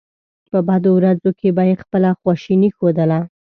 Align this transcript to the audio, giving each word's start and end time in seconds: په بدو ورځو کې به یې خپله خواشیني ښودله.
په 0.51 0.59
بدو 0.67 0.91
ورځو 0.95 1.29
کې 1.39 1.49
به 1.55 1.63
یې 1.69 1.75
خپله 1.83 2.09
خواشیني 2.19 2.69
ښودله. 2.75 3.19